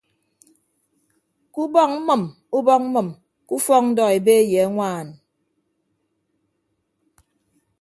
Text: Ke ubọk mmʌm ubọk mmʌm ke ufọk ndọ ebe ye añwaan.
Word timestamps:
Ke 1.53 1.59
ubọk 1.65 1.89
mmʌm 2.05 2.21
ubọk 2.57 2.81
mmʌm 2.91 3.07
ke 3.47 3.51
ufọk 3.57 3.83
ndọ 3.89 4.03
ebe 4.17 4.33
ye 4.51 4.59
añwaan. 4.65 5.07